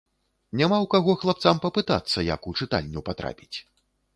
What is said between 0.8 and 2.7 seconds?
каго хлапцам папытацца, як у